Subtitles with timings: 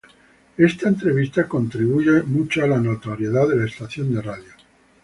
[0.57, 4.51] Estas entrevistas contribuyen mucho a la notoriedad de la estación de radio.